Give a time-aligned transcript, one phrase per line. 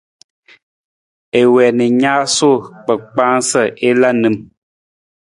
[1.41, 4.35] I wii na i naasuu kpakpaa sa i la nim.